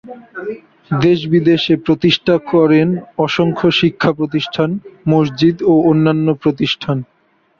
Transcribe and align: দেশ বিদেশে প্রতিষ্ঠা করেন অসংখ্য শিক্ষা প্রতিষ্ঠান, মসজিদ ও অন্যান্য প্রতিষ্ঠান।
দেশ 0.91 1.19
বিদেশে 1.27 1.73
প্রতিষ্ঠা 1.85 2.35
করেন 2.51 2.87
অসংখ্য 3.17 3.67
শিক্ষা 3.79 4.11
প্রতিষ্ঠান, 4.13 4.69
মসজিদ 5.07 5.57
ও 5.63 5.73
অন্যান্য 5.91 6.27
প্রতিষ্ঠান। 6.43 6.97